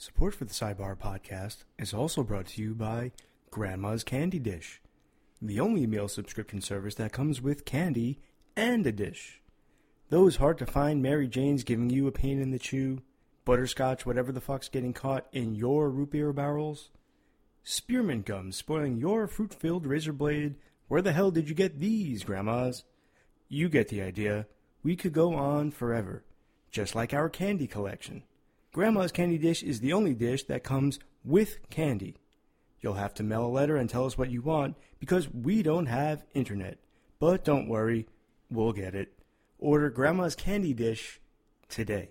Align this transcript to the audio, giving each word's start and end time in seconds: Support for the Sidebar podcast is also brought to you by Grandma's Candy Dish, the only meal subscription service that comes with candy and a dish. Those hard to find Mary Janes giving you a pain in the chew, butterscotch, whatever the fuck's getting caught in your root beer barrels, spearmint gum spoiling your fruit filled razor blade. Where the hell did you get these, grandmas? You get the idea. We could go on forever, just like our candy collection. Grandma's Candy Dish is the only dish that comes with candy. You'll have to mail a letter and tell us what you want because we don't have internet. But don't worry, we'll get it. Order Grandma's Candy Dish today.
Support 0.00 0.34
for 0.34 0.46
the 0.46 0.54
Sidebar 0.54 0.96
podcast 0.96 1.64
is 1.78 1.92
also 1.92 2.22
brought 2.22 2.46
to 2.46 2.62
you 2.62 2.74
by 2.74 3.12
Grandma's 3.50 4.02
Candy 4.02 4.38
Dish, 4.38 4.80
the 5.42 5.60
only 5.60 5.86
meal 5.86 6.08
subscription 6.08 6.62
service 6.62 6.94
that 6.94 7.12
comes 7.12 7.42
with 7.42 7.66
candy 7.66 8.18
and 8.56 8.86
a 8.86 8.92
dish. 8.92 9.42
Those 10.08 10.36
hard 10.36 10.56
to 10.56 10.64
find 10.64 11.02
Mary 11.02 11.28
Janes 11.28 11.64
giving 11.64 11.90
you 11.90 12.06
a 12.06 12.12
pain 12.12 12.40
in 12.40 12.50
the 12.50 12.58
chew, 12.58 13.02
butterscotch, 13.44 14.06
whatever 14.06 14.32
the 14.32 14.40
fuck's 14.40 14.70
getting 14.70 14.94
caught 14.94 15.26
in 15.32 15.54
your 15.54 15.90
root 15.90 16.12
beer 16.12 16.32
barrels, 16.32 16.88
spearmint 17.62 18.24
gum 18.24 18.52
spoiling 18.52 18.96
your 18.96 19.26
fruit 19.26 19.52
filled 19.52 19.86
razor 19.86 20.14
blade. 20.14 20.54
Where 20.88 21.02
the 21.02 21.12
hell 21.12 21.30
did 21.30 21.50
you 21.50 21.54
get 21.54 21.78
these, 21.78 22.24
grandmas? 22.24 22.84
You 23.50 23.68
get 23.68 23.88
the 23.88 24.00
idea. 24.00 24.46
We 24.82 24.96
could 24.96 25.12
go 25.12 25.34
on 25.34 25.70
forever, 25.72 26.24
just 26.70 26.94
like 26.94 27.12
our 27.12 27.28
candy 27.28 27.66
collection. 27.66 28.22
Grandma's 28.72 29.10
Candy 29.10 29.36
Dish 29.36 29.64
is 29.64 29.80
the 29.80 29.92
only 29.92 30.14
dish 30.14 30.44
that 30.44 30.62
comes 30.62 31.00
with 31.24 31.58
candy. 31.70 32.14
You'll 32.80 32.94
have 32.94 33.12
to 33.14 33.24
mail 33.24 33.44
a 33.44 33.48
letter 33.48 33.76
and 33.76 33.90
tell 33.90 34.06
us 34.06 34.16
what 34.16 34.30
you 34.30 34.42
want 34.42 34.76
because 35.00 35.28
we 35.28 35.64
don't 35.64 35.86
have 35.86 36.24
internet. 36.34 36.78
But 37.18 37.44
don't 37.44 37.68
worry, 37.68 38.06
we'll 38.48 38.72
get 38.72 38.94
it. 38.94 39.12
Order 39.58 39.90
Grandma's 39.90 40.36
Candy 40.36 40.72
Dish 40.72 41.20
today. 41.68 42.10